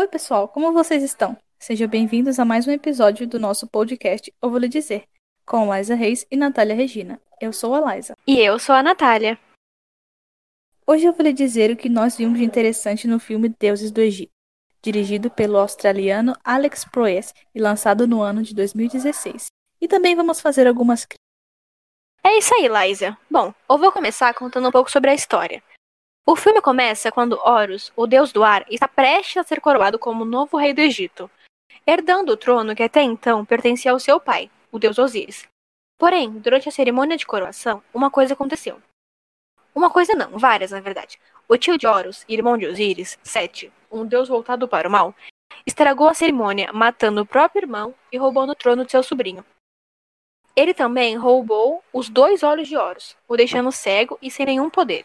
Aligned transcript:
Oi, 0.00 0.08
pessoal, 0.08 0.48
como 0.48 0.72
vocês 0.72 1.02
estão? 1.02 1.36
Sejam 1.58 1.86
bem-vindos 1.86 2.38
a 2.38 2.44
mais 2.46 2.66
um 2.66 2.70
episódio 2.70 3.26
do 3.26 3.38
nosso 3.38 3.66
podcast 3.66 4.32
Eu 4.42 4.48
Vou 4.48 4.58
Lhe 4.58 4.66
Dizer, 4.66 5.04
com 5.44 5.76
Liza 5.76 5.94
Reis 5.94 6.26
e 6.30 6.38
Natália 6.38 6.74
Regina. 6.74 7.20
Eu 7.38 7.52
sou 7.52 7.74
a 7.74 7.94
Liza. 7.94 8.16
E 8.26 8.38
eu 8.38 8.58
sou 8.58 8.74
a 8.74 8.82
Natália. 8.82 9.38
Hoje 10.86 11.04
eu 11.04 11.12
vou 11.12 11.22
lhe 11.22 11.34
dizer 11.34 11.70
o 11.70 11.76
que 11.76 11.90
nós 11.90 12.16
vimos 12.16 12.38
de 12.38 12.44
interessante 12.46 13.06
no 13.06 13.20
filme 13.20 13.50
Deuses 13.60 13.90
do 13.90 14.00
Egito, 14.00 14.32
dirigido 14.80 15.30
pelo 15.30 15.58
australiano 15.58 16.34
Alex 16.42 16.82
Proyas 16.86 17.34
e 17.54 17.60
lançado 17.60 18.06
no 18.06 18.22
ano 18.22 18.42
de 18.42 18.54
2016. 18.54 19.48
E 19.82 19.86
também 19.86 20.16
vamos 20.16 20.40
fazer 20.40 20.66
algumas 20.66 21.06
É 22.24 22.38
isso 22.38 22.54
aí, 22.54 22.68
Liza. 22.68 23.18
Bom, 23.30 23.52
eu 23.68 23.76
vou 23.76 23.92
começar 23.92 24.32
contando 24.32 24.66
um 24.66 24.72
pouco 24.72 24.90
sobre 24.90 25.10
a 25.10 25.14
história. 25.14 25.62
O 26.30 26.36
filme 26.36 26.60
começa 26.60 27.10
quando 27.10 27.40
Horus, 27.44 27.92
o 27.96 28.06
deus 28.06 28.30
do 28.30 28.44
ar, 28.44 28.64
está 28.70 28.86
prestes 28.86 29.36
a 29.38 29.42
ser 29.42 29.60
coroado 29.60 29.98
como 29.98 30.24
novo 30.24 30.56
rei 30.56 30.72
do 30.72 30.80
Egito, 30.80 31.28
herdando 31.84 32.30
o 32.30 32.36
trono 32.36 32.72
que 32.72 32.84
até 32.84 33.02
então 33.02 33.44
pertencia 33.44 33.90
ao 33.90 33.98
seu 33.98 34.20
pai, 34.20 34.48
o 34.70 34.78
deus 34.78 34.96
Osíris. 34.96 35.48
Porém, 35.98 36.30
durante 36.30 36.68
a 36.68 36.72
cerimônia 36.72 37.16
de 37.16 37.26
coroação, 37.26 37.82
uma 37.92 38.12
coisa 38.12 38.34
aconteceu. 38.34 38.80
Uma 39.74 39.90
coisa 39.90 40.14
não, 40.14 40.38
várias 40.38 40.70
na 40.70 40.78
verdade. 40.78 41.18
O 41.48 41.56
tio 41.56 41.76
de 41.76 41.88
Horus, 41.88 42.24
irmão 42.28 42.56
de 42.56 42.68
Osíris, 42.68 43.18
Sete, 43.24 43.72
um 43.90 44.06
deus 44.06 44.28
voltado 44.28 44.68
para 44.68 44.86
o 44.86 44.90
mal, 44.92 45.12
estragou 45.66 46.06
a 46.06 46.14
cerimônia, 46.14 46.72
matando 46.72 47.22
o 47.22 47.26
próprio 47.26 47.62
irmão 47.62 47.92
e 48.12 48.16
roubando 48.16 48.52
o 48.52 48.54
trono 48.54 48.84
de 48.84 48.92
seu 48.92 49.02
sobrinho. 49.02 49.44
Ele 50.54 50.74
também 50.74 51.16
roubou 51.16 51.82
os 51.92 52.08
dois 52.08 52.44
olhos 52.44 52.68
de 52.68 52.76
Horus, 52.76 53.16
o 53.26 53.36
deixando 53.36 53.72
cego 53.72 54.16
e 54.22 54.30
sem 54.30 54.46
nenhum 54.46 54.70
poder. 54.70 55.04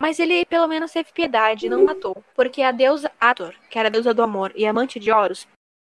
Mas 0.00 0.18
ele 0.18 0.46
pelo 0.46 0.66
menos 0.66 0.92
teve 0.92 1.12
piedade 1.12 1.66
e 1.66 1.68
não 1.68 1.84
matou, 1.84 2.24
porque 2.34 2.62
a 2.62 2.72
deusa 2.72 3.12
Ator, 3.20 3.54
que 3.68 3.78
era 3.78 3.88
a 3.88 3.90
deusa 3.90 4.14
do 4.14 4.22
amor 4.22 4.50
e 4.56 4.66
amante 4.66 4.98
de 4.98 5.12
Horus, 5.12 5.46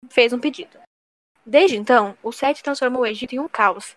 fez 0.08 0.33
um 0.33 0.41
pedido. 0.41 0.78
Desde 1.47 1.77
então, 1.77 2.17
o 2.22 2.33
Sete 2.33 2.62
transformou 2.62 3.02
o 3.02 3.06
Egito 3.06 3.34
em 3.34 3.39
um 3.39 3.48
caos. 3.48 3.94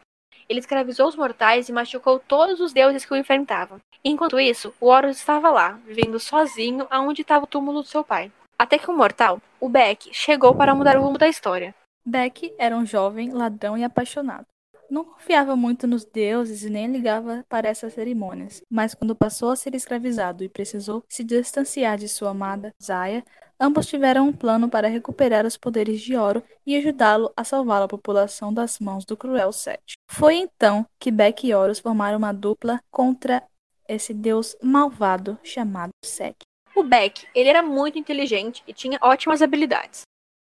Ele 0.47 0.59
escravizou 0.59 1.07
os 1.07 1.15
mortais 1.15 1.67
e 1.67 1.73
machucou 1.73 2.19
todos 2.19 2.59
os 2.59 2.71
deuses 2.71 3.03
que 3.03 3.13
o 3.13 3.17
enfrentavam. 3.17 3.79
Enquanto 4.03 4.39
isso, 4.39 4.73
o 4.79 4.87
Horus 4.87 5.17
estava 5.17 5.49
lá, 5.49 5.79
vivendo 5.85 6.19
sozinho 6.19 6.85
aonde 6.91 7.21
estava 7.21 7.45
o 7.45 7.47
túmulo 7.47 7.81
do 7.81 7.87
seu 7.87 8.03
pai. 8.03 8.31
Até 8.57 8.77
que 8.77 8.91
um 8.91 8.95
mortal, 8.95 9.41
o 9.59 9.67
Beck, 9.67 10.13
chegou 10.13 10.53
para 10.53 10.75
mudar 10.75 10.95
o 10.97 11.01
rumo 11.01 11.17
da 11.17 11.27
história. 11.27 11.73
Beck 12.05 12.53
era 12.57 12.75
um 12.75 12.85
jovem 12.85 13.31
ladrão 13.31 13.77
e 13.77 13.83
apaixonado. 13.83 14.45
Não 14.93 15.03
confiava 15.03 15.55
muito 15.55 15.87
nos 15.87 16.05
deuses 16.05 16.63
e 16.63 16.69
nem 16.69 16.85
ligava 16.85 17.43
para 17.49 17.67
essas 17.67 17.93
cerimônias, 17.93 18.61
mas 18.69 18.93
quando 18.93 19.15
passou 19.15 19.49
a 19.49 19.55
ser 19.55 19.73
escravizado 19.73 20.43
e 20.43 20.47
precisou 20.47 21.03
se 21.09 21.23
distanciar 21.23 21.97
de 21.97 22.07
sua 22.07 22.29
amada, 22.29 22.71
Zaya, 22.79 23.25
ambos 23.59 23.87
tiveram 23.87 24.27
um 24.27 24.31
plano 24.31 24.69
para 24.69 24.87
recuperar 24.87 25.47
os 25.47 25.57
poderes 25.57 25.99
de 25.99 26.15
Oro 26.15 26.43
e 26.63 26.77
ajudá-lo 26.77 27.33
a 27.35 27.43
salvar 27.43 27.81
a 27.81 27.87
população 27.87 28.53
das 28.53 28.77
mãos 28.77 29.03
do 29.03 29.17
cruel 29.17 29.51
Sete. 29.51 29.95
Foi 30.11 30.35
então 30.35 30.85
que 30.99 31.09
Beck 31.09 31.47
e 31.47 31.55
Horus 31.55 31.79
formaram 31.79 32.19
uma 32.19 32.31
dupla 32.31 32.79
contra 32.91 33.41
esse 33.89 34.13
deus 34.13 34.55
malvado 34.61 35.39
chamado 35.41 35.89
Sek. 36.05 36.35
O 36.75 36.83
Beck, 36.83 37.25
ele 37.33 37.49
era 37.49 37.63
muito 37.63 37.97
inteligente 37.97 38.61
e 38.67 38.73
tinha 38.73 38.99
ótimas 39.01 39.41
habilidades. 39.41 40.03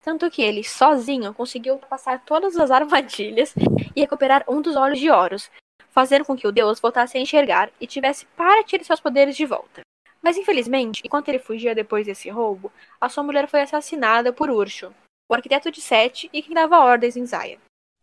Tanto 0.03 0.29
que 0.29 0.41
ele, 0.41 0.65
sozinho, 0.65 1.33
conseguiu 1.33 1.77
passar 1.77 2.23
todas 2.25 2.57
as 2.57 2.69
armadilhas 2.69 3.55
e 3.95 4.01
recuperar 4.01 4.43
um 4.49 4.61
dos 4.61 4.75
olhos 4.75 4.99
de 4.99 5.09
Horus, 5.09 5.49
fazendo 5.89 6.25
com 6.25 6.35
que 6.35 6.45
o 6.45 6.51
deus 6.51 6.79
voltasse 6.79 7.17
a 7.17 7.21
enxergar 7.21 7.71
e 7.79 7.87
tivesse 7.87 8.25
parte 8.35 8.77
de 8.77 8.83
seus 8.83 8.99
poderes 8.99 9.35
de 9.35 9.45
volta. 9.45 9.81
Mas 10.21 10.35
infelizmente, 10.37 11.01
enquanto 11.05 11.29
ele 11.29 11.39
fugia 11.39 11.73
depois 11.73 12.05
desse 12.05 12.29
roubo, 12.29 12.71
a 12.99 13.07
sua 13.07 13.23
mulher 13.23 13.47
foi 13.47 13.61
assassinada 13.61 14.33
por 14.33 14.49
Ursho, 14.49 14.93
o 15.29 15.33
arquiteto 15.33 15.71
de 15.71 15.79
Sete 15.79 16.29
e 16.33 16.41
quem 16.41 16.53
dava 16.53 16.79
ordens 16.79 17.15
em 17.15 17.25
Zaya. 17.25 17.57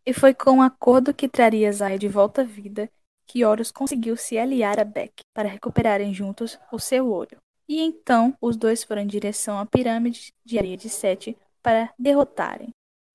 E 0.07 0.15
foi 0.15 0.33
com 0.33 0.53
um 0.53 0.63
acordo 0.63 1.13
que 1.13 1.29
traria 1.29 1.71
Zaya 1.71 1.99
de 1.99 2.09
volta 2.09 2.41
à 2.41 2.45
vida 2.45 2.91
que 3.27 3.45
Horus 3.45 3.71
conseguiu 3.71 4.17
se 4.17 4.37
aliar 4.39 4.81
a 4.81 4.85
Beck 4.85 5.21
para 5.33 5.49
recuperarem 5.49 6.13
juntos 6.13 6.59
o 6.73 6.79
seu 6.79 7.13
olho. 7.13 7.37
E 7.69 7.81
então 7.81 8.35
os 8.41 8.57
dois 8.57 8.83
foram 8.83 9.03
em 9.03 9.07
direção 9.07 9.59
à 9.59 9.65
pirâmide 9.65 10.33
de 10.45 10.59
areia 10.59 10.77
de 10.77 10.89
Sete 10.89 11.37
para 11.63 11.91
derrotarem. 11.99 12.71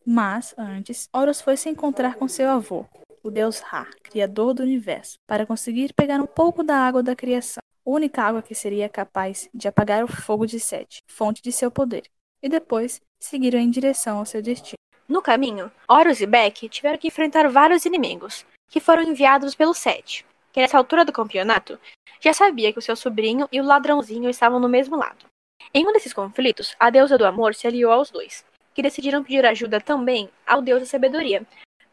Mas, 0.05 0.53
antes, 0.57 1.09
Horus 1.11 1.41
foi 1.41 1.57
se 1.57 1.69
encontrar 1.69 2.15
com 2.15 2.27
seu 2.27 2.49
avô, 2.49 2.85
o 3.23 3.31
deus 3.31 3.59
Ra, 3.59 3.87
criador 4.03 4.53
do 4.53 4.63
universo, 4.63 5.17
para 5.27 5.45
conseguir 5.45 5.93
pegar 5.93 6.21
um 6.21 6.27
pouco 6.27 6.63
da 6.63 6.77
água 6.77 7.01
da 7.01 7.15
criação, 7.15 7.61
única 7.83 8.21
água 8.21 8.41
que 8.41 8.53
seria 8.53 8.87
capaz 8.87 9.49
de 9.53 9.67
apagar 9.67 10.03
o 10.03 10.07
fogo 10.07 10.45
de 10.45 10.59
Sete, 10.59 10.99
fonte 11.07 11.41
de 11.41 11.51
seu 11.51 11.71
poder, 11.71 12.03
e 12.41 12.47
depois 12.47 13.01
seguiram 13.19 13.59
em 13.59 13.69
direção 13.69 14.19
ao 14.19 14.25
seu 14.25 14.41
destino. 14.41 14.77
No 15.07 15.21
caminho, 15.21 15.71
Horus 15.87 16.21
e 16.21 16.25
Beck 16.25 16.69
tiveram 16.69 16.97
que 16.97 17.07
enfrentar 17.07 17.49
vários 17.49 17.85
inimigos, 17.85 18.45
que 18.69 18.79
foram 18.79 19.03
enviados 19.03 19.55
pelo 19.55 19.73
Sete, 19.73 20.25
que 20.51 20.59
nessa 20.59 20.77
altura 20.77 21.03
do 21.03 21.11
campeonato 21.11 21.79
já 22.19 22.33
sabia 22.33 22.71
que 22.71 22.79
o 22.79 22.81
seu 22.81 22.95
sobrinho 22.95 23.47
e 23.51 23.59
o 23.59 23.65
ladrãozinho 23.65 24.29
estavam 24.29 24.59
no 24.59 24.69
mesmo 24.69 24.95
lado. 24.95 25.25
Em 25.73 25.87
um 25.87 25.91
desses 25.91 26.13
conflitos, 26.13 26.75
a 26.79 26.89
deusa 26.89 27.17
do 27.17 27.25
amor 27.25 27.53
se 27.55 27.67
aliou 27.67 27.91
aos 27.91 28.09
dois, 28.09 28.45
que 28.73 28.81
decidiram 28.81 29.23
pedir 29.23 29.45
ajuda 29.45 29.79
também 29.81 30.29
ao 30.45 30.61
deus 30.61 30.81
da 30.81 30.85
sabedoria, 30.85 31.45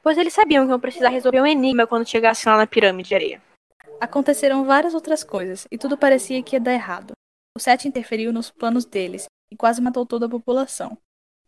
pois 0.02 0.18
eles 0.18 0.32
sabiam 0.32 0.64
que 0.64 0.70
iam 0.70 0.80
precisar 0.80 1.08
resolver 1.08 1.40
um 1.40 1.46
enigma 1.46 1.86
quando 1.86 2.08
chegassem 2.08 2.50
lá 2.50 2.58
na 2.58 2.66
pirâmide 2.66 3.08
de 3.08 3.14
areia. 3.14 3.42
Aconteceram 4.00 4.64
várias 4.64 4.94
outras 4.94 5.22
coisas, 5.22 5.66
e 5.70 5.78
tudo 5.78 5.96
parecia 5.96 6.42
que 6.42 6.56
ia 6.56 6.60
dar 6.60 6.72
errado. 6.72 7.12
O 7.56 7.60
Sete 7.60 7.86
interferiu 7.86 8.32
nos 8.32 8.50
planos 8.50 8.84
deles 8.84 9.26
e 9.52 9.56
quase 9.56 9.80
matou 9.80 10.04
toda 10.06 10.26
a 10.26 10.28
população. 10.28 10.96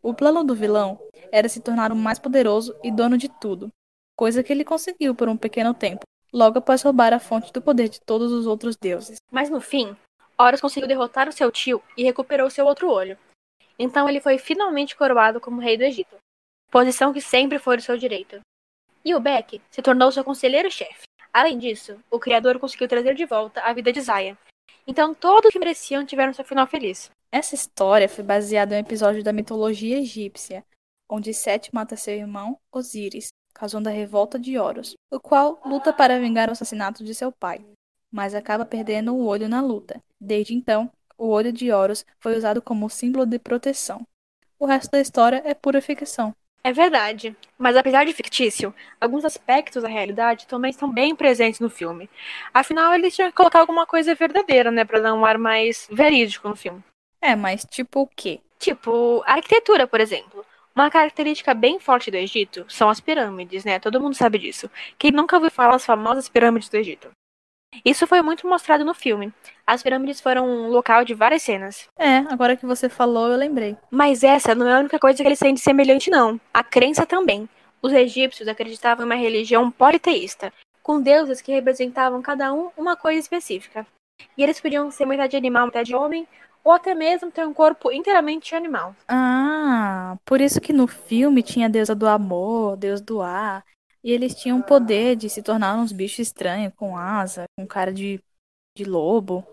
O 0.02 0.12
plano 0.12 0.44
do 0.44 0.54
vilão 0.54 1.00
era 1.32 1.48
se 1.48 1.60
tornar 1.60 1.90
o 1.90 1.96
mais 1.96 2.18
poderoso 2.18 2.76
e 2.84 2.90
dono 2.90 3.16
de 3.16 3.28
tudo, 3.28 3.70
coisa 4.16 4.42
que 4.42 4.52
ele 4.52 4.64
conseguiu 4.64 5.14
por 5.14 5.28
um 5.28 5.36
pequeno 5.36 5.72
tempo, 5.72 6.04
logo 6.32 6.58
após 6.58 6.82
roubar 6.82 7.12
a 7.12 7.18
fonte 7.18 7.52
do 7.52 7.62
poder 7.62 7.88
de 7.88 8.00
todos 8.00 8.30
os 8.30 8.46
outros 8.46 8.76
deuses. 8.76 9.16
Mas 9.32 9.48
no 9.48 9.60
fim, 9.60 9.96
Horus 10.38 10.60
conseguiu 10.60 10.88
derrotar 10.88 11.28
o 11.28 11.32
seu 11.32 11.50
tio 11.50 11.82
e 11.96 12.02
recuperou 12.02 12.50
seu 12.50 12.66
outro 12.66 12.90
olho. 12.90 13.18
Então 13.78 14.08
ele 14.08 14.20
foi 14.20 14.38
finalmente 14.38 14.96
coroado 14.96 15.40
como 15.40 15.60
rei 15.60 15.76
do 15.76 15.84
Egito, 15.84 16.16
posição 16.70 17.12
que 17.12 17.20
sempre 17.20 17.58
foi 17.58 17.76
do 17.76 17.82
seu 17.82 17.96
direito. 17.96 18.40
E 19.04 19.14
o 19.14 19.20
Beck 19.20 19.60
se 19.70 19.82
tornou 19.82 20.10
seu 20.10 20.24
conselheiro-chefe. 20.24 21.02
Além 21.32 21.58
disso, 21.58 21.98
o 22.10 22.18
criador 22.18 22.58
conseguiu 22.58 22.88
trazer 22.88 23.14
de 23.14 23.26
volta 23.26 23.60
a 23.60 23.72
vida 23.72 23.92
de 23.92 24.00
Zaya. 24.00 24.38
Então 24.86 25.14
todos 25.14 25.50
que 25.50 25.58
mereciam 25.58 26.04
tiveram 26.04 26.32
seu 26.32 26.44
final 26.44 26.66
feliz. 26.66 27.10
Essa 27.30 27.54
história 27.54 28.08
foi 28.08 28.22
baseada 28.22 28.74
em 28.74 28.78
um 28.78 28.80
episódio 28.80 29.22
da 29.24 29.32
mitologia 29.32 29.98
egípcia, 29.98 30.64
onde 31.10 31.34
Sete 31.34 31.74
mata 31.74 31.96
seu 31.96 32.14
irmão 32.14 32.58
Osíris, 32.72 33.28
causando 33.52 33.88
a 33.88 33.92
revolta 33.92 34.38
de 34.38 34.58
Horus, 34.58 34.94
o 35.12 35.20
qual 35.20 35.60
luta 35.64 35.92
para 35.92 36.18
vingar 36.18 36.48
o 36.48 36.52
assassinato 36.52 37.04
de 37.04 37.14
seu 37.14 37.32
pai, 37.32 37.64
mas 38.14 38.32
acaba 38.32 38.64
perdendo 38.64 39.12
o 39.12 39.26
olho 39.26 39.48
na 39.48 39.60
luta. 39.60 40.00
Desde 40.20 40.54
então, 40.54 40.88
o 41.18 41.26
olho 41.30 41.52
de 41.52 41.72
Horus 41.72 42.06
foi 42.20 42.36
usado 42.36 42.62
como 42.62 42.88
símbolo 42.88 43.26
de 43.26 43.40
proteção. 43.40 44.06
O 44.56 44.66
resto 44.66 44.92
da 44.92 45.00
história 45.00 45.42
é 45.44 45.52
pura 45.52 45.82
ficção. 45.82 46.32
É 46.62 46.72
verdade, 46.72 47.36
mas 47.58 47.76
apesar 47.76 48.06
de 48.06 48.12
fictício, 48.12 48.72
alguns 49.00 49.24
aspectos 49.24 49.82
da 49.82 49.88
realidade 49.88 50.46
também 50.46 50.70
estão 50.70 50.88
bem 50.90 51.14
presentes 51.16 51.58
no 51.58 51.68
filme. 51.68 52.08
Afinal, 52.54 52.94
eles 52.94 53.16
tinham 53.16 53.30
que 53.30 53.36
colocar 53.36 53.58
alguma 53.58 53.84
coisa 53.84 54.14
verdadeira, 54.14 54.70
né, 54.70 54.84
para 54.84 55.00
dar 55.00 55.12
um 55.12 55.26
ar 55.26 55.36
mais 55.36 55.88
verídico 55.90 56.48
no 56.48 56.54
filme. 56.54 56.82
É, 57.20 57.34
mas 57.34 57.66
tipo 57.68 58.02
o 58.02 58.06
quê? 58.06 58.40
Tipo, 58.60 59.24
a 59.26 59.32
arquitetura, 59.32 59.88
por 59.88 60.00
exemplo. 60.00 60.46
Uma 60.72 60.88
característica 60.88 61.52
bem 61.52 61.80
forte 61.80 62.12
do 62.12 62.16
Egito 62.16 62.64
são 62.68 62.88
as 62.88 63.00
pirâmides, 63.00 63.64
né? 63.64 63.78
Todo 63.78 64.00
mundo 64.00 64.14
sabe 64.14 64.38
disso. 64.38 64.70
Quem 64.98 65.10
nunca 65.10 65.36
ouviu 65.36 65.50
falar 65.50 65.72
das 65.72 65.84
famosas 65.84 66.28
pirâmides 66.28 66.68
do 66.68 66.76
Egito? 66.76 67.10
Isso 67.84 68.06
foi 68.06 68.20
muito 68.22 68.46
mostrado 68.46 68.84
no 68.84 68.92
filme. 68.92 69.32
As 69.66 69.82
pirâmides 69.82 70.20
foram 70.20 70.46
um 70.46 70.68
local 70.68 71.04
de 71.04 71.14
várias 71.14 71.42
cenas. 71.42 71.88
É, 71.98 72.18
agora 72.30 72.56
que 72.56 72.66
você 72.66 72.88
falou, 72.88 73.28
eu 73.30 73.38
lembrei. 73.38 73.76
Mas 73.90 74.22
essa 74.22 74.54
não 74.54 74.68
é 74.68 74.74
a 74.74 74.80
única 74.80 74.98
coisa 74.98 75.22
que 75.22 75.28
eles 75.28 75.38
têm 75.38 75.54
de 75.54 75.60
semelhante, 75.60 76.10
não. 76.10 76.38
A 76.52 76.62
crença 76.62 77.06
também. 77.06 77.48
Os 77.80 77.92
egípcios 77.92 78.48
acreditavam 78.48 79.04
em 79.04 79.08
uma 79.08 79.14
religião 79.14 79.70
politeísta, 79.70 80.52
com 80.82 81.00
deuses 81.00 81.40
que 81.40 81.52
representavam 81.52 82.20
cada 82.22 82.52
um 82.52 82.70
uma 82.76 82.96
coisa 82.96 83.20
específica. 83.20 83.86
E 84.36 84.42
eles 84.42 84.60
podiam 84.60 84.90
ser 84.90 85.06
metade 85.06 85.36
animal, 85.36 85.66
metade 85.66 85.94
homem, 85.94 86.26
ou 86.64 86.72
até 86.72 86.94
mesmo 86.94 87.30
ter 87.30 87.46
um 87.46 87.52
corpo 87.52 87.92
inteiramente 87.92 88.54
animal. 88.54 88.96
Ah, 89.06 90.16
por 90.24 90.40
isso 90.40 90.60
que 90.60 90.72
no 90.72 90.86
filme 90.86 91.42
tinha 91.42 91.66
a 91.66 91.70
deusa 91.70 91.94
do 91.94 92.08
amor, 92.08 92.76
deus 92.76 93.02
do 93.02 93.20
ar, 93.20 93.62
e 94.04 94.12
eles 94.12 94.34
tinham 94.34 94.60
o 94.60 94.62
poder 94.62 95.16
de 95.16 95.30
se 95.30 95.42
tornar 95.42 95.76
uns 95.76 95.90
bichos 95.90 96.18
estranhos, 96.18 96.74
com 96.76 96.96
asa, 96.96 97.44
com 97.58 97.66
cara 97.66 97.92
de, 97.92 98.20
de 98.76 98.84
lobo, 98.84 99.44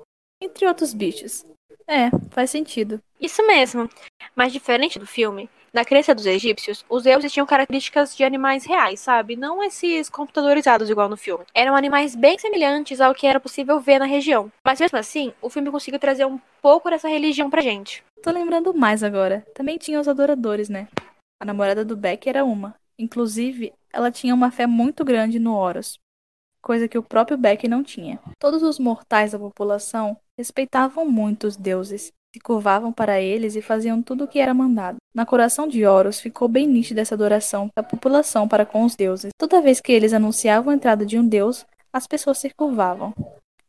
entre 0.44 0.68
outros 0.68 0.94
bichos. 0.94 1.46
É, 1.88 2.10
faz 2.30 2.52
sentido. 2.52 3.02
Isso 3.20 3.46
mesmo. 3.48 3.90
Mas 4.36 4.52
diferente 4.52 5.00
do 5.00 5.08
filme, 5.08 5.50
na 5.74 5.86
crença 5.86 6.14
dos 6.14 6.26
egípcios, 6.26 6.86
os 6.90 7.04
deuses 7.04 7.32
tinham 7.32 7.46
características 7.46 8.16
de 8.16 8.26
animais 8.26 8.66
reais, 8.66 9.00
sabe? 9.00 9.38
Não 9.38 9.64
esses 9.64 10.10
computadorizados 10.10 10.90
igual 10.90 11.08
no 11.08 11.16
filme. 11.16 11.46
Eram 11.54 11.76
animais 11.76 12.14
bem 12.14 12.38
semelhantes 12.38 13.00
ao 13.00 13.16
que 13.16 13.26
era 13.26 13.40
possível 13.40 13.80
ver 13.80 14.00
na 14.00 14.06
região. 14.06 14.52
Mas 14.66 14.82
mesmo 14.82 14.98
assim, 14.98 15.34
o 15.42 15.50
filme 15.50 15.72
conseguiu 15.72 16.00
trazer 16.00 16.26
um 16.26 16.40
pouco 16.62 16.90
dessa 16.90 17.08
religião 17.08 17.50
pra 17.50 17.62
gente. 17.62 18.04
Tô 18.22 18.32
lembrando 18.32 18.74
mais 18.74 19.02
agora. 19.02 19.46
Também 19.56 19.78
tinha 19.78 20.00
os 20.00 20.10
adoradores, 20.10 20.68
né? 20.68 20.90
A 21.42 21.46
namorada 21.46 21.86
do 21.86 21.96
Beck 21.96 22.28
era 22.28 22.44
uma. 22.44 22.76
Inclusive, 23.00 23.74
ela 23.94 24.12
tinha 24.12 24.34
uma 24.34 24.52
fé 24.52 24.66
muito 24.66 25.04
grande 25.04 25.40
no 25.40 25.54
Horus, 25.56 26.00
coisa 26.62 26.88
que 26.88 26.98
o 26.98 27.04
próprio 27.04 27.38
Beck 27.38 27.68
não 27.68 27.84
tinha. 27.84 28.20
Todos 28.40 28.64
os 28.64 28.80
mortais 28.80 29.32
da 29.32 29.40
população 29.40 30.18
respeitavam 30.38 31.06
muito 31.06 31.48
os 31.48 31.58
deuses 31.58 32.12
se 32.34 32.40
curvavam 32.40 32.94
para 32.94 33.20
eles 33.20 33.56
e 33.56 33.62
faziam 33.62 34.02
tudo 34.02 34.24
o 34.24 34.28
que 34.28 34.40
era 34.40 34.54
mandado. 34.54 34.98
Na 35.14 35.26
coração 35.26 35.68
de 35.68 35.86
Horus 35.86 36.22
ficou 36.22 36.48
bem 36.48 36.66
nítida 36.66 37.02
essa 37.02 37.14
adoração 37.14 37.70
da 37.76 37.84
população 37.84 38.48
para 38.48 38.66
com 38.66 38.86
os 38.86 38.96
deuses. 38.96 39.32
Toda 39.38 39.62
vez 39.62 39.82
que 39.82 39.92
eles 39.92 40.14
anunciavam 40.14 40.72
a 40.72 40.76
entrada 40.76 41.06
de 41.06 41.20
um 41.20 41.28
deus, 41.28 41.66
as 41.92 42.08
pessoas 42.08 42.38
se 42.38 42.50
curvavam. 42.52 43.14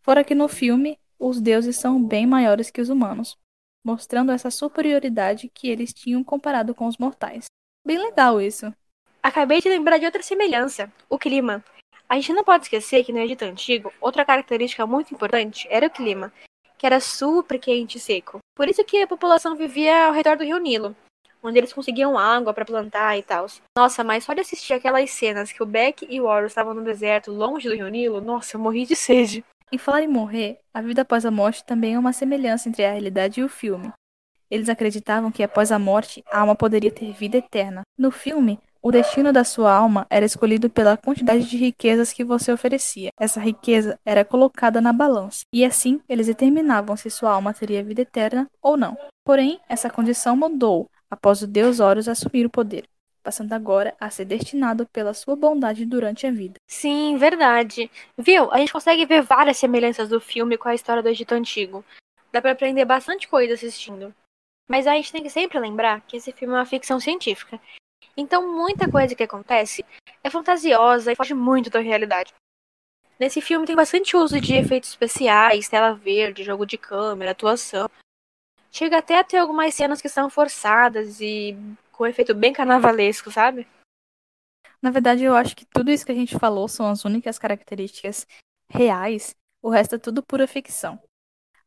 Fora 0.01 0.23
que 0.23 0.35
no 0.35 0.47
filme, 0.47 0.97
os 1.19 1.41
deuses 1.41 1.77
são 1.77 2.03
bem 2.03 2.25
maiores 2.25 2.71
que 2.71 2.81
os 2.81 2.89
humanos, 2.89 3.37
mostrando 3.85 4.31
essa 4.31 4.51
superioridade 4.51 5.51
que 5.53 5.69
eles 5.69 5.93
tinham 5.93 6.23
comparado 6.23 6.73
com 6.73 6.87
os 6.87 6.99
mortais. 6.99 7.47
Bem 7.85 7.99
legal 7.99 8.41
isso. 8.41 8.73
Acabei 9.23 9.61
de 9.61 9.69
lembrar 9.69 9.99
de 9.99 10.05
outra 10.05 10.21
semelhança, 10.21 10.93
o 11.09 11.17
clima. 11.17 11.65
A 12.09 12.17
gente 12.17 12.33
não 12.33 12.43
pode 12.43 12.65
esquecer 12.65 13.05
que 13.05 13.13
no 13.13 13.21
Egito 13.21 13.45
Antigo, 13.45 13.93
outra 14.01 14.25
característica 14.25 14.85
muito 14.85 15.15
importante 15.15 15.69
era 15.71 15.87
o 15.87 15.91
clima, 15.91 16.33
que 16.77 16.85
era 16.85 16.99
super 16.99 17.57
quente 17.61 17.99
e 17.99 18.01
seco. 18.01 18.41
Por 18.57 18.69
isso 18.69 18.85
que 18.85 19.01
a 19.01 19.07
população 19.07 19.55
vivia 19.55 20.07
ao 20.07 20.13
redor 20.13 20.37
do 20.37 20.43
rio 20.43 20.59
Nilo, 20.59 20.97
onde 21.41 21.57
eles 21.57 21.73
conseguiam 21.73 22.19
água 22.19 22.53
para 22.53 22.65
plantar 22.65 23.17
e 23.17 23.23
tal. 23.23 23.47
Nossa, 23.79 24.03
mas 24.03 24.25
só 24.25 24.35
de 24.35 24.41
assistir 24.41 24.73
aquelas 24.73 25.09
cenas 25.13 25.53
que 25.53 25.63
o 25.63 25.67
Beck 25.67 26.05
e 26.11 26.21
o 26.21 26.25
Horus 26.25 26.51
estavam 26.51 26.75
no 26.75 26.83
deserto, 26.83 27.31
longe 27.31 27.69
do 27.69 27.77
rio 27.77 27.89
Nilo, 27.89 28.21
nossa, 28.21 28.57
eu 28.57 28.61
morri 28.61 28.85
de 28.85 28.97
sede. 28.97 29.45
Em 29.71 29.79
falar 29.79 30.03
em 30.03 30.09
morrer, 30.09 30.59
a 30.75 30.83
vida 30.83 31.03
após 31.03 31.25
a 31.25 31.31
morte 31.31 31.65
também 31.65 31.95
é 31.95 31.99
uma 31.99 32.13
semelhança 32.13 32.69
entre 32.69 32.85
a 32.85 32.91
realidade 32.91 33.41
e 33.41 33.45
o 33.45 33.49
filme. 33.49 33.93
Eles 34.51 34.69
acreditavam 34.69 35.31
que 35.31 35.45
após 35.45 35.71
a 35.71 35.79
morte, 35.79 36.23
a 36.31 36.41
alma 36.41 36.57
poderia 36.57 36.91
ter 36.91 37.13
vida 37.13 37.39
eterna. 37.39 37.83
No 37.97 38.11
filme, 38.11 38.59
o 38.83 38.91
destino 38.91 39.33
da 39.33 39.45
sua 39.45 39.73
alma 39.73 40.07
era 40.11 40.27
escolhido 40.27 40.69
pela 40.69 40.97
quantidade 40.97 41.49
de 41.49 41.57
riquezas 41.57 42.13
que 42.13 42.25
você 42.25 42.53
oferecia. 42.53 43.11
Essa 43.19 43.39
riqueza 43.39 43.97
era 44.05 44.25
colocada 44.25 44.81
na 44.81 44.93
balança, 44.93 45.45
e 45.55 45.65
assim 45.65 46.01
eles 46.09 46.27
determinavam 46.27 46.97
se 46.97 47.09
sua 47.09 47.31
alma 47.31 47.55
teria 47.55 47.85
vida 47.85 48.03
eterna 48.03 48.51
ou 48.61 48.77
não. 48.77 48.99
Porém, 49.25 49.61
essa 49.69 49.89
condição 49.89 50.37
mudou 50.37 50.91
após 51.09 51.43
o 51.43 51.47
deus 51.47 51.79
Horus 51.79 52.09
assumir 52.09 52.45
o 52.45 52.51
poder, 52.51 52.83
passando 53.23 53.53
agora 53.53 53.95
a 54.01 54.11
ser 54.11 54.25
destinado 54.25 54.85
pela 54.93 55.15
sua 55.15 55.37
bondade 55.37 55.87
durante 55.87 56.27
a 56.27 56.33
vida. 56.33 56.55
Sim, 56.67 57.17
verdade. 57.17 57.89
Viu? 58.19 58.51
A 58.51 58.59
gente 58.59 58.73
consegue 58.73 59.07
ver 59.07 59.23
várias 59.23 59.59
semelhanças 59.59 60.09
do 60.09 60.21
filme 60.21 60.59
com 60.59 60.69
a 60.69 60.75
história 60.75 61.03
do 61.03 61.09
Egito 61.09 61.33
Antigo. 61.33 61.85
Dá 62.33 62.43
para 62.43 62.51
aprender 62.51 62.85
bastante 62.85 63.29
coisa 63.29 63.55
assistindo. 63.55 64.13
Mas 64.69 64.89
a 64.89 64.95
gente 64.95 65.13
tem 65.13 65.23
que 65.23 65.31
sempre 65.31 65.59
lembrar 65.61 66.01
que 66.01 66.17
esse 66.17 66.33
filme 66.33 66.55
é 66.55 66.57
uma 66.57 66.67
ficção 66.67 66.99
científica. 66.99 67.61
Então, 68.17 68.53
muita 68.53 68.91
coisa 68.91 69.15
que 69.15 69.23
acontece 69.23 69.85
é 70.23 70.31
fantasiosa 70.31 71.13
e 71.13 71.17
foge 71.17 71.35
muito 71.35 71.71
da 71.71 71.81
realidade. 71.81 72.33
Nesse 73.19 73.41
filme 73.41 73.67
tem 73.67 73.77
bastante 73.77 74.17
uso 74.17 74.41
de 74.41 74.55
efeitos 74.55 74.91
especiais, 74.91 75.69
tela 75.69 75.95
verde, 75.95 76.43
jogo 76.43 76.67
de 76.67 76.77
câmera, 76.77 77.31
atuação. 77.31 77.89
Chega 78.71 78.99
até 78.99 79.19
a 79.19 79.25
ter 79.25 79.37
algumas 79.37 79.75
cenas 79.75 80.01
que 80.01 80.09
são 80.09 80.29
forçadas 80.29 81.21
e 81.21 81.57
com 81.93 82.05
um 82.05 82.07
efeito 82.07 82.35
bem 82.35 82.53
carnavalesco, 82.53 83.31
sabe? 83.31 83.67
Na 84.81 84.91
verdade, 84.91 85.23
eu 85.23 85.37
acho 85.37 85.55
que 85.55 85.65
tudo 85.65 85.91
isso 85.91 86.05
que 86.05 86.11
a 86.11 86.15
gente 86.15 86.39
falou 86.39 86.67
são 86.67 86.89
as 86.89 87.05
únicas 87.05 87.39
características 87.39 88.27
reais, 88.69 89.37
o 89.63 89.71
resto 89.71 89.95
é 89.95 89.99
tudo 89.99 90.23
pura 90.23 90.49
ficção. 90.49 91.01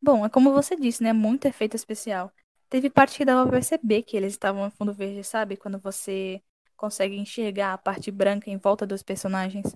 Bom, 0.01 0.25
é 0.25 0.29
como 0.29 0.51
você 0.51 0.75
disse, 0.75 1.01
né? 1.01 1.13
Muito 1.13 1.47
efeito 1.47 1.75
especial. 1.75 2.31
Teve 2.69 2.89
parte 2.89 3.17
que 3.17 3.25
dava 3.25 3.43
pra 3.43 3.53
perceber 3.53 4.03
que 4.03 4.17
eles 4.17 4.33
estavam 4.33 4.67
em 4.67 4.71
fundo 4.71 4.93
verde, 4.93 5.23
sabe? 5.23 5.55
Quando 5.55 5.79
você 5.79 6.41
consegue 6.75 7.15
enxergar 7.15 7.73
a 7.73 7.77
parte 7.77 8.11
branca 8.11 8.49
em 8.49 8.57
volta 8.57 8.85
dos 8.85 9.03
personagens. 9.03 9.75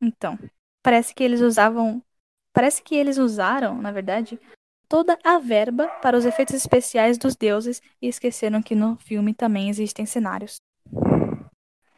Então, 0.00 0.38
parece 0.82 1.14
que 1.14 1.22
eles 1.22 1.40
usavam. 1.40 2.02
Parece 2.52 2.82
que 2.82 2.94
eles 2.94 3.18
usaram, 3.18 3.80
na 3.80 3.92
verdade, 3.92 4.38
toda 4.88 5.18
a 5.22 5.38
verba 5.38 5.86
para 6.02 6.16
os 6.16 6.24
efeitos 6.24 6.54
especiais 6.54 7.18
dos 7.18 7.36
deuses 7.36 7.80
e 8.00 8.08
esqueceram 8.08 8.62
que 8.62 8.74
no 8.74 8.96
filme 8.96 9.34
também 9.34 9.68
existem 9.68 10.06
cenários. 10.06 10.56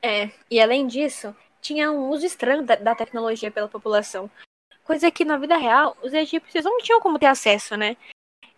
É, 0.03 0.31
e 0.51 0.61
além 0.61 0.87
disso, 0.87 1.35
tinha 1.61 1.91
um 1.91 2.09
uso 2.09 2.27
estranho 2.27 2.65
da, 2.65 2.75
da 2.75 2.95
tecnologia 2.95 3.51
pela 3.51 3.69
população. 3.69 4.31
Coisa 4.85 5.11
que 5.11 5.25
na 5.25 5.37
vida 5.37 5.57
real 5.57 5.97
os 6.03 6.13
egípcios 6.13 6.65
não 6.65 6.79
tinham 6.79 7.01
como 7.01 7.19
ter 7.19 7.27
acesso, 7.27 7.77
né? 7.77 7.97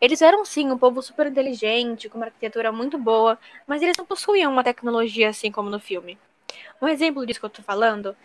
Eles 0.00 0.20
eram 0.20 0.44
sim 0.44 0.70
um 0.70 0.78
povo 0.78 1.00
super 1.00 1.26
inteligente, 1.26 2.08
com 2.08 2.18
uma 2.18 2.26
arquitetura 2.26 2.72
muito 2.72 2.98
boa, 2.98 3.38
mas 3.66 3.82
eles 3.82 3.96
não 3.96 4.04
possuíam 4.04 4.52
uma 4.52 4.64
tecnologia 4.64 5.28
assim 5.28 5.52
como 5.52 5.70
no 5.70 5.78
filme. 5.78 6.18
Um 6.80 6.88
exemplo 6.88 7.24
disso 7.24 7.38
que 7.38 7.46
eu 7.46 7.50
tô 7.50 7.62
falando 7.62 8.16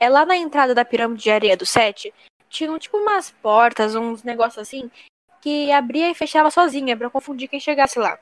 é 0.00 0.08
lá 0.08 0.24
na 0.24 0.36
entrada 0.36 0.74
da 0.74 0.84
pirâmide 0.84 1.22
de 1.22 1.30
areia 1.30 1.56
do 1.56 1.66
Sete, 1.66 2.14
tinham 2.48 2.78
tipo 2.78 2.96
umas 2.96 3.30
portas, 3.30 3.94
uns 3.94 4.22
negócios 4.22 4.58
assim, 4.58 4.90
que 5.40 5.70
abria 5.70 6.10
e 6.10 6.14
fechava 6.14 6.50
sozinha 6.50 6.96
para 6.96 7.10
confundir 7.10 7.48
quem 7.48 7.60
chegasse 7.60 7.98
lá. 7.98 8.18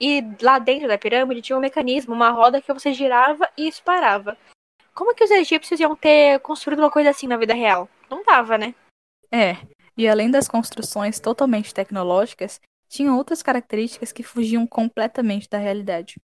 E 0.00 0.22
lá 0.42 0.58
dentro 0.58 0.88
da 0.88 0.98
pirâmide 0.98 1.42
tinha 1.42 1.56
um 1.56 1.60
mecanismo, 1.60 2.14
uma 2.14 2.30
roda 2.30 2.60
que 2.60 2.72
você 2.72 2.92
girava 2.92 3.48
e 3.56 3.68
isso 3.68 3.82
parava. 3.82 4.36
Como 4.94 5.14
que 5.14 5.24
os 5.24 5.30
egípcios 5.30 5.80
iam 5.80 5.94
ter 5.96 6.40
construído 6.40 6.80
uma 6.80 6.90
coisa 6.90 7.10
assim 7.10 7.26
na 7.26 7.36
vida 7.36 7.54
real? 7.54 7.88
Não 8.10 8.24
dava, 8.24 8.58
né? 8.58 8.74
É, 9.30 9.56
e 9.96 10.08
além 10.08 10.30
das 10.30 10.48
construções 10.48 11.20
totalmente 11.20 11.72
tecnológicas, 11.72 12.60
tinha 12.88 13.14
outras 13.14 13.42
características 13.42 14.12
que 14.12 14.22
fugiam 14.22 14.66
completamente 14.66 15.48
da 15.48 15.58
realidade. 15.58 16.20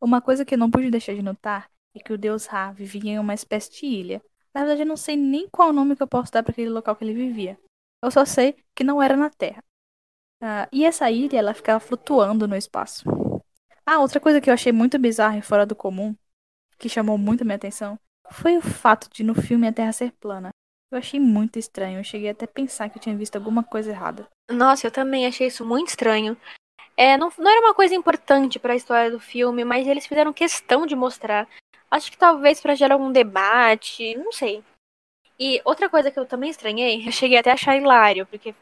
Uma 0.00 0.20
coisa 0.20 0.44
que 0.44 0.54
eu 0.54 0.58
não 0.58 0.70
pude 0.70 0.90
deixar 0.90 1.14
de 1.14 1.22
notar 1.22 1.70
é 1.94 1.98
que 1.98 2.12
o 2.12 2.18
deus 2.18 2.46
Ra 2.46 2.72
vivia 2.72 3.12
em 3.12 3.18
uma 3.18 3.34
espécie 3.34 3.70
de 3.72 3.86
ilha. 3.86 4.22
Na 4.54 4.60
verdade, 4.60 4.82
eu 4.82 4.86
não 4.86 4.96
sei 4.96 5.16
nem 5.16 5.48
qual 5.48 5.72
nome 5.72 5.96
que 5.96 6.02
eu 6.02 6.08
posso 6.08 6.32
dar 6.32 6.42
para 6.42 6.52
aquele 6.52 6.70
local 6.70 6.96
que 6.96 7.04
ele 7.04 7.14
vivia. 7.14 7.58
Eu 8.02 8.10
só 8.10 8.24
sei 8.24 8.56
que 8.74 8.84
não 8.84 9.02
era 9.02 9.16
na 9.16 9.30
Terra. 9.30 9.62
Ah, 10.40 10.68
e 10.72 10.84
essa 10.84 11.10
ilha, 11.10 11.38
ela 11.38 11.54
ficava 11.54 11.80
flutuando 11.80 12.46
no 12.46 12.56
espaço. 12.56 13.04
Ah, 13.84 13.98
outra 13.98 14.20
coisa 14.20 14.40
que 14.40 14.48
eu 14.48 14.54
achei 14.54 14.72
muito 14.72 14.98
bizarra 14.98 15.38
e 15.38 15.42
fora 15.42 15.66
do 15.66 15.74
comum, 15.74 16.14
que 16.78 16.88
chamou 16.88 17.18
muito 17.18 17.42
a 17.42 17.44
minha 17.44 17.56
atenção, 17.56 17.98
foi 18.30 18.56
o 18.56 18.62
fato 18.62 19.08
de 19.10 19.24
no 19.24 19.34
filme 19.34 19.66
a 19.66 19.72
Terra 19.72 19.92
ser 19.92 20.12
plana. 20.12 20.50
Eu 20.90 20.98
achei 20.98 21.20
muito 21.20 21.58
estranho. 21.58 21.98
Eu 21.98 22.04
cheguei 22.04 22.30
até 22.30 22.44
a 22.44 22.48
pensar 22.48 22.88
que 22.88 22.98
eu 22.98 23.02
tinha 23.02 23.16
visto 23.16 23.36
alguma 23.36 23.62
coisa 23.62 23.90
errada. 23.90 24.26
Nossa, 24.50 24.86
eu 24.86 24.90
também 24.90 25.26
achei 25.26 25.46
isso 25.46 25.64
muito 25.64 25.88
estranho. 25.88 26.36
É, 26.96 27.16
não, 27.16 27.30
não 27.38 27.50
era 27.50 27.60
uma 27.60 27.74
coisa 27.74 27.94
importante 27.94 28.58
para 28.58 28.72
a 28.72 28.76
história 28.76 29.10
do 29.10 29.20
filme, 29.20 29.64
mas 29.64 29.86
eles 29.86 30.06
fizeram 30.06 30.32
questão 30.32 30.86
de 30.86 30.96
mostrar. 30.96 31.46
Acho 31.90 32.10
que 32.10 32.18
talvez 32.18 32.60
para 32.60 32.74
gerar 32.74 32.94
algum 32.94 33.12
debate, 33.12 34.16
não 34.16 34.32
sei. 34.32 34.64
E 35.38 35.60
outra 35.64 35.88
coisa 35.88 36.10
que 36.10 36.18
eu 36.18 36.26
também 36.26 36.50
estranhei, 36.50 37.06
eu 37.06 37.12
cheguei 37.12 37.38
até 37.38 37.50
a 37.50 37.54
achar 37.54 37.76
hilário, 37.76 38.26
porque 38.26 38.54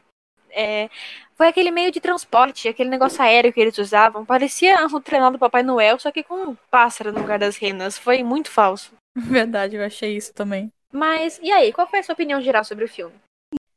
é, 0.51 0.89
foi 1.35 1.47
aquele 1.47 1.71
meio 1.71 1.91
de 1.91 1.99
transporte, 1.99 2.67
aquele 2.67 2.89
negócio 2.89 3.21
aéreo 3.21 3.51
que 3.51 3.59
eles 3.59 3.77
usavam. 3.77 4.25
Parecia 4.25 4.75
o 4.91 4.99
treinado 4.99 5.37
do 5.37 5.39
Papai 5.39 5.63
Noel, 5.63 5.99
só 5.99 6.11
que 6.11 6.23
com 6.23 6.49
um 6.49 6.55
pássaro 6.69 7.11
no 7.11 7.19
lugar 7.19 7.39
das 7.39 7.57
renas. 7.57 7.97
Foi 7.97 8.23
muito 8.23 8.51
falso. 8.51 8.93
Verdade, 9.15 9.75
eu 9.75 9.83
achei 9.83 10.15
isso 10.15 10.33
também. 10.33 10.71
Mas, 10.91 11.39
e 11.43 11.51
aí, 11.51 11.73
qual 11.73 11.87
foi 11.87 11.99
a 11.99 12.03
sua 12.03 12.13
opinião 12.13 12.41
geral 12.41 12.63
sobre 12.63 12.85
o 12.85 12.89
filme? 12.89 13.15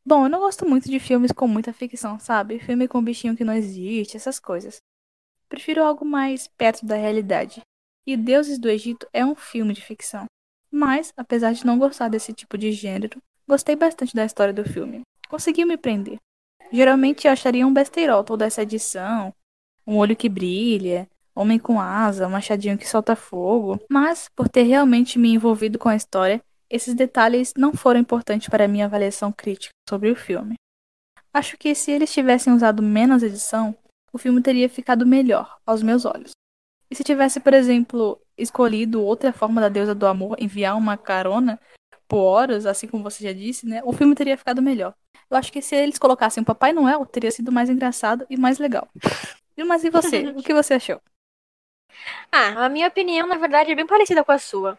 Bom, 0.05 0.25
eu 0.25 0.29
não 0.31 0.41
gosto 0.41 0.69
muito 0.69 0.89
de 0.89 0.99
filmes 0.99 1.33
com 1.33 1.47
muita 1.47 1.73
ficção, 1.73 2.19
sabe? 2.19 2.59
Filme 2.59 2.89
com 2.89 3.03
bichinho 3.03 3.37
que 3.37 3.45
não 3.45 3.53
existe, 3.53 4.17
essas 4.17 4.39
coisas. 4.39 4.79
Prefiro 5.49 5.85
algo 5.85 6.05
mais 6.05 6.47
perto 6.47 6.87
da 6.87 6.97
realidade. 6.97 7.61
E 8.07 8.17
Deuses 8.17 8.59
do 8.59 8.69
Egito 8.69 9.07
é 9.13 9.25
um 9.25 9.35
filme 9.35 9.75
de 9.75 9.83
ficção. 9.83 10.25
Mas, 10.71 11.13
apesar 11.17 11.53
de 11.53 11.67
não 11.67 11.79
gostar 11.79 12.09
desse 12.09 12.33
tipo 12.33 12.57
de 12.57 12.73
gênero, 12.73 13.21
gostei 13.47 13.77
bastante 13.77 14.15
da 14.15 14.25
história 14.25 14.55
do 14.55 14.65
filme. 14.65 15.03
Conseguiu 15.29 15.67
me 15.67 15.77
prender. 15.77 16.19
Geralmente 16.73 17.27
eu 17.27 17.33
acharia 17.33 17.67
um 17.67 17.73
besteirol 17.73 18.23
toda 18.23 18.47
essa 18.47 18.63
edição, 18.63 19.35
um 19.87 19.97
olho 19.97 20.17
que 20.17 20.29
brilha, 20.29 21.09
homem 21.35 21.59
com 21.59 21.81
asa, 21.81 22.27
um 22.27 22.31
machadinho 22.31 22.79
que 22.79 22.89
solta 22.89 23.17
fogo. 23.17 23.81
Mas, 23.91 24.29
por 24.35 24.49
ter 24.49 24.63
realmente 24.63 25.19
me 25.19 25.33
envolvido 25.33 25.79
com 25.79 25.89
a 25.89 25.97
história, 25.97 26.41
esses 26.71 26.95
detalhes 26.95 27.53
não 27.57 27.73
foram 27.73 28.01
importantes 28.01 28.49
para 28.49 28.69
minha 28.69 28.87
avaliação 28.87 29.33
crítica 29.33 29.73
sobre 29.89 30.11
o 30.11 30.17
filme. 30.17 30.55
Acho 31.33 31.57
que 31.59 31.75
se 31.75 31.91
eles 31.91 32.13
tivessem 32.13 32.53
usado 32.53 32.83
menos 32.83 33.23
edição, 33.23 33.77
o 34.13 34.19
filme 34.19 34.41
teria 34.41 34.69
ficado 34.69 35.07
melhor 35.07 35.59
aos 35.67 35.83
meus 35.83 36.05
olhos. 36.05 36.33
E 36.91 36.95
se 36.95 37.05
tivesse, 37.05 37.39
por 37.41 37.55
exemplo, 37.55 38.21
escolhido 38.37 39.03
outra 39.03 39.33
forma 39.33 39.61
da 39.61 39.69
deusa 39.69 39.95
do 39.95 40.07
amor 40.07 40.37
enviar 40.41 40.77
uma 40.77 40.97
carona, 40.97 41.61
tipo 41.93 42.17
Horus, 42.17 42.67
assim 42.67 42.89
como 42.89 43.05
você 43.05 43.23
já 43.23 43.33
disse, 43.33 43.67
né? 43.67 43.81
O 43.85 43.93
filme 43.93 44.15
teria 44.15 44.37
ficado 44.37 44.61
melhor. 44.61 44.95
Eu 45.31 45.37
acho 45.37 45.53
que 45.53 45.63
se 45.63 45.77
eles 45.77 45.99
colocassem 45.99 46.43
o 46.43 46.47
Papai 46.47 46.73
Noel, 46.73 47.07
teria 47.07 47.31
sido 47.31 47.53
mais 47.53 47.71
engraçado 47.71 48.27
e 48.29 48.37
mais 48.37 48.59
legal. 48.59 48.89
Mas 49.67 49.85
e 49.85 49.91
você? 49.91 50.29
o 50.29 50.43
que 50.43 50.55
você 50.55 50.75
achou? 50.75 51.01
Ah, 52.33 52.65
a 52.65 52.69
minha 52.69 52.89
opinião, 52.89 53.27
na 53.27 53.37
verdade, 53.37 53.71
é 53.71 53.75
bem 53.75 53.87
parecida 53.87 54.25
com 54.25 54.33
a 54.33 54.39
sua. 54.39 54.79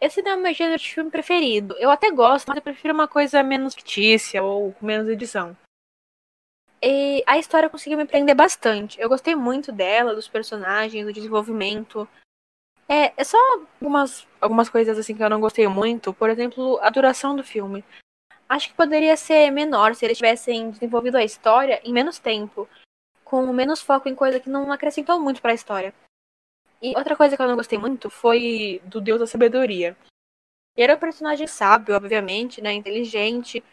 Esse 0.00 0.22
não 0.22 0.32
é 0.32 0.36
o 0.36 0.40
meu 0.40 0.54
gênero 0.54 0.78
de 0.78 0.94
filme 0.94 1.10
preferido. 1.10 1.74
Eu 1.78 1.90
até 1.90 2.10
gosto, 2.10 2.46
mas 2.48 2.56
eu 2.56 2.62
prefiro 2.62 2.94
uma 2.94 3.08
coisa 3.08 3.42
menos 3.42 3.74
fictícia 3.74 4.42
ou 4.42 4.72
com 4.72 4.86
menos 4.86 5.08
edição. 5.08 5.56
E 6.80 7.24
a 7.26 7.36
história 7.36 7.68
conseguiu 7.68 7.98
me 7.98 8.06
prender 8.06 8.36
bastante. 8.36 9.00
Eu 9.00 9.08
gostei 9.08 9.34
muito 9.34 9.72
dela, 9.72 10.14
dos 10.14 10.28
personagens, 10.28 11.04
do 11.04 11.12
desenvolvimento. 11.12 12.08
É, 12.88 13.12
é 13.16 13.24
só 13.24 13.36
algumas, 13.52 14.26
algumas 14.40 14.68
coisas 14.68 14.96
assim 14.96 15.16
que 15.16 15.22
eu 15.22 15.28
não 15.30 15.40
gostei 15.40 15.66
muito. 15.66 16.14
Por 16.14 16.30
exemplo, 16.30 16.78
a 16.80 16.88
duração 16.90 17.34
do 17.34 17.42
filme. 17.42 17.84
Acho 18.48 18.68
que 18.68 18.74
poderia 18.74 19.16
ser 19.16 19.50
menor 19.50 19.94
se 19.94 20.04
eles 20.04 20.16
tivessem 20.16 20.70
desenvolvido 20.70 21.16
a 21.16 21.24
história 21.24 21.80
em 21.84 21.92
menos 21.92 22.18
tempo, 22.18 22.68
com 23.24 23.52
menos 23.52 23.82
foco 23.82 24.08
em 24.08 24.14
coisa 24.14 24.40
que 24.40 24.48
não 24.48 24.70
acrescentou 24.72 25.20
muito 25.20 25.42
para 25.42 25.50
a 25.50 25.54
história. 25.54 25.92
E 26.80 26.96
outra 26.96 27.16
coisa 27.16 27.36
que 27.36 27.42
eu 27.42 27.48
não 27.48 27.56
gostei 27.56 27.78
muito 27.78 28.08
foi 28.08 28.80
do 28.84 29.00
Deus 29.00 29.18
da 29.18 29.26
Sabedoria. 29.26 29.96
Ele 30.76 30.84
era 30.84 30.94
um 30.94 31.00
personagem 31.00 31.46
sábio, 31.46 31.96
obviamente, 31.96 32.62
né, 32.62 32.72
inteligente, 32.72 33.64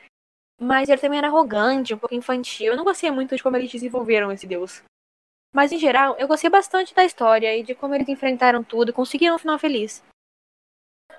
mas 0.60 0.90
ele 0.90 1.00
também 1.00 1.20
era 1.20 1.28
arrogante, 1.28 1.94
um 1.94 1.98
pouco 1.98 2.16
infantil. 2.16 2.72
Eu 2.72 2.78
não 2.78 2.84
gostei 2.84 3.12
muito 3.12 3.36
de 3.36 3.44
como 3.44 3.56
eles 3.58 3.72
desenvolveram 3.72 4.32
esse 4.32 4.48
Deus. 4.48 4.82
Mas 5.54 5.72
em 5.72 5.78
geral, 5.78 6.16
eu 6.18 6.28
gostei 6.28 6.50
bastante 6.50 6.94
da 6.96 7.06
história 7.06 7.56
e 7.56 7.64
de 7.64 7.76
como 7.76 7.94
eles 7.94 8.10
enfrentaram 8.10 8.64
tudo 8.64 8.90
e 8.90 8.94
conseguiram 8.94 9.36
um 9.36 9.40
final 9.40 9.60
feliz. 9.60 10.04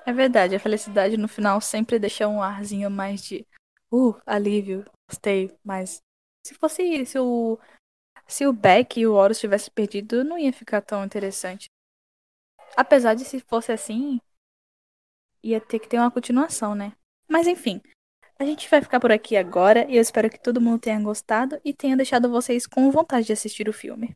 É 0.04 0.12
verdade, 0.12 0.54
a 0.54 0.60
felicidade 0.60 1.16
no 1.16 1.28
final 1.28 1.60
sempre 1.60 1.98
deixa 1.98 2.28
um 2.28 2.42
arzinho 2.42 2.90
mais 2.90 3.22
de 3.22 3.46
uh, 3.90 4.14
alívio, 4.26 4.84
gostei, 5.08 5.56
mas 5.64 6.02
se 6.46 6.54
fosse 6.54 7.06
se 7.06 7.18
o 7.18 7.58
se 8.26 8.46
o 8.46 8.52
Beck 8.52 8.98
e 8.98 9.06
o 9.06 9.14
Horus 9.14 9.38
tivessem 9.38 9.72
perdido, 9.72 10.24
não 10.24 10.38
ia 10.38 10.52
ficar 10.52 10.80
tão 10.80 11.04
interessante. 11.04 11.68
Apesar 12.74 13.14
de 13.14 13.24
se 13.24 13.40
fosse 13.40 13.72
assim, 13.72 14.20
ia 15.42 15.60
ter 15.60 15.78
que 15.78 15.88
ter 15.88 15.98
uma 15.98 16.10
continuação, 16.10 16.74
né? 16.74 16.92
Mas 17.28 17.46
enfim, 17.46 17.80
a 18.38 18.44
gente 18.44 18.68
vai 18.68 18.82
ficar 18.82 19.00
por 19.00 19.12
aqui 19.12 19.36
agora 19.36 19.90
e 19.90 19.96
eu 19.96 20.02
espero 20.02 20.28
que 20.28 20.38
todo 20.38 20.60
mundo 20.60 20.80
tenha 20.80 21.00
gostado 21.00 21.60
e 21.64 21.72
tenha 21.72 21.96
deixado 21.96 22.30
vocês 22.30 22.66
com 22.66 22.90
vontade 22.90 23.26
de 23.26 23.32
assistir 23.32 23.68
o 23.68 23.72
filme. 23.72 24.14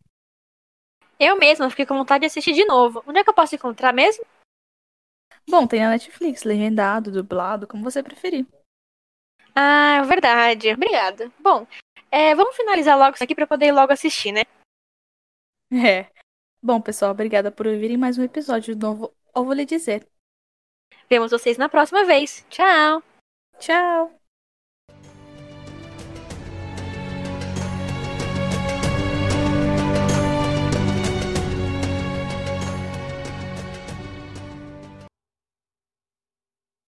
Eu 1.19 1.37
mesma 1.37 1.69
fiquei 1.69 1.85
com 1.85 1.97
vontade 1.97 2.21
de 2.21 2.26
assistir 2.26 2.52
de 2.52 2.64
novo. 2.64 3.02
Onde 3.07 3.19
é 3.19 3.25
que 3.25 3.30
eu 3.30 3.35
posso 3.35 3.54
encontrar 3.54 3.92
mesmo? 3.92 4.25
Bom, 5.49 5.66
tem 5.66 5.80
na 5.80 5.90
Netflix, 5.90 6.45
legendado, 6.45 7.11
dublado, 7.11 7.66
como 7.66 7.83
você 7.83 8.02
preferir. 8.02 8.47
Ah, 9.54 10.02
verdade. 10.07 10.73
Obrigada. 10.73 11.30
Bom, 11.38 11.66
é, 12.11 12.35
vamos 12.35 12.57
finalizar 12.57 12.99
logo 12.99 13.14
isso 13.14 13.25
aqui 13.25 13.35
para 13.35 13.47
poder 13.47 13.66
ir 13.66 13.73
logo 13.73 13.92
assistir, 13.92 14.33
né? 14.33 14.42
É. 15.73 16.11
Bom, 16.62 16.81
pessoal, 16.81 17.12
obrigada 17.12 17.50
por 17.50 17.67
ouvirem 17.67 17.97
mais 17.97 18.19
um 18.19 18.23
episódio 18.23 18.76
do 18.76 18.87
novo 18.87 19.14
Ou 19.35 19.45
Vou 19.45 19.55
Lhe 19.55 19.64
Dizer. 19.64 20.07
Vemos 21.09 21.31
vocês 21.31 21.57
na 21.57 21.69
próxima 21.69 22.05
vez. 22.05 22.45
Tchau! 22.50 23.02
Tchau! 23.59 24.20